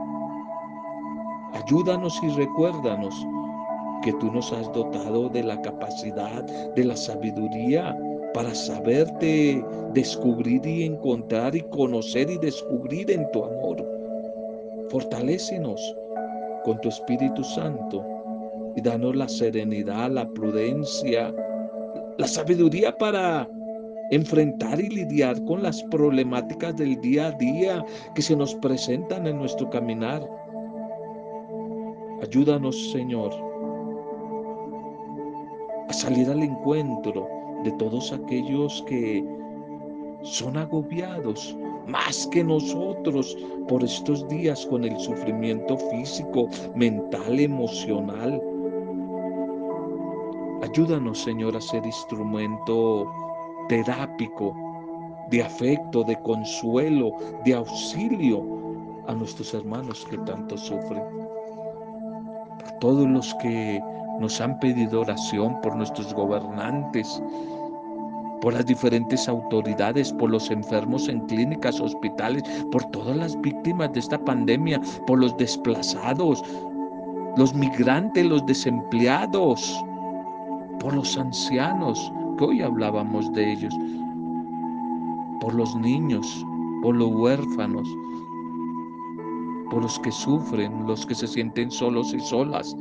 [1.53, 3.15] Ayúdanos y recuérdanos
[4.03, 6.43] que tú nos has dotado de la capacidad,
[6.75, 7.97] de la sabiduría
[8.33, 13.85] para saberte descubrir y encontrar y conocer y descubrir en tu amor.
[14.91, 15.97] Fortalécenos
[16.65, 18.05] con tu Espíritu Santo
[18.77, 21.35] y danos la serenidad, la prudencia,
[22.19, 23.49] la sabiduría para
[24.11, 27.85] enfrentar y lidiar con las problemáticas del día a día
[28.15, 30.23] que se nos presentan en nuestro caminar.
[32.23, 33.33] Ayúdanos, Señor,
[35.89, 37.27] a salir al encuentro
[37.65, 39.25] de todos aquellos que
[40.23, 41.57] son agobiados
[41.87, 43.37] más que nosotros
[43.69, 48.41] por estos días con el sufrimiento físico, mental, emocional.
[50.63, 53.11] Ayúdanos, Señor, a ser instrumento
[53.69, 54.55] terápico,
[55.31, 57.13] de afecto, de consuelo,
[57.45, 58.45] de auxilio
[59.07, 61.30] a nuestros hermanos que tanto sufren.
[62.67, 63.83] A todos los que
[64.21, 67.23] nos han pedido oración por nuestros gobernantes,
[68.41, 74.01] por las diferentes autoridades, por los enfermos en clínicas, hospitales, por todas las víctimas de
[74.01, 76.43] esta pandemia, por los desplazados,
[77.37, 79.83] los migrantes, los desempleados,
[80.81, 83.75] por los ancianos, hoy hablábamos de ellos,
[85.41, 86.45] por los niños,
[86.83, 87.89] por los huérfanos,
[89.71, 92.77] por los que sufren, los que se sienten solos y solas,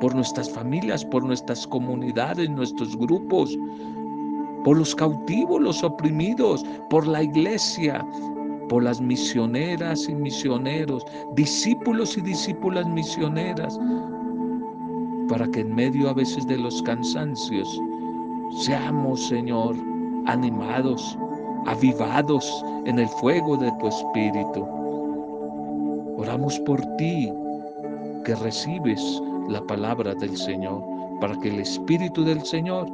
[0.00, 3.56] por nuestras familias, por nuestras comunidades, nuestros grupos,
[4.64, 8.06] por los cautivos, los oprimidos, por la iglesia,
[8.68, 13.78] por las misioneras y misioneros, discípulos y discípulas misioneras,
[15.28, 17.80] para que en medio a veces de los cansancios
[18.50, 19.76] Seamos, Señor,
[20.26, 21.16] animados,
[21.66, 24.79] avivados en el fuego de tu Espíritu.
[26.20, 27.32] Oramos por ti,
[28.26, 30.84] que recibes la palabra del Señor,
[31.18, 32.86] para que el Espíritu del Señor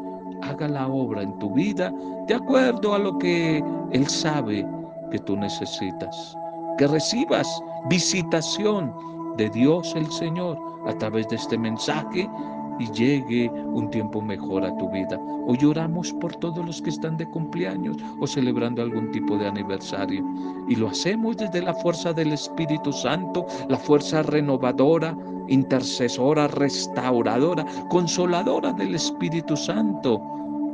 [0.42, 1.92] haga la obra en tu vida
[2.28, 4.64] de acuerdo a lo que Él sabe
[5.10, 6.36] que tú necesitas.
[6.78, 7.48] Que recibas
[7.90, 8.94] visitación
[9.36, 10.56] de Dios el Señor
[10.86, 12.30] a través de este mensaje
[12.78, 15.18] y llegue un tiempo mejor a tu vida.
[15.46, 20.24] Hoy oramos por todos los que están de cumpleaños o celebrando algún tipo de aniversario.
[20.68, 25.16] Y lo hacemos desde la fuerza del Espíritu Santo, la fuerza renovadora,
[25.48, 30.20] intercesora, restauradora, consoladora del Espíritu Santo.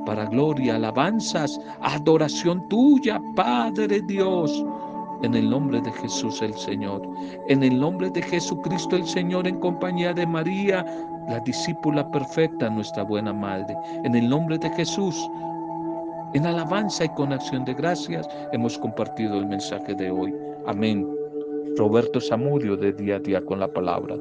[0.07, 4.65] Para gloria, alabanzas, adoración tuya, Padre Dios
[5.23, 7.09] en el nombre de Jesús el Señor,
[7.49, 10.85] en el nombre de Jesucristo el Señor, en compañía de María,
[11.29, 13.77] la discípula perfecta, nuestra buena madre.
[14.05, 15.17] En el nombre de Jesús,
[16.35, 20.35] en alabanza y con acción de gracias, hemos compartido el mensaje de hoy.
[20.67, 21.07] Amén.
[21.77, 24.17] Roberto Samudio de día a día con la palabra.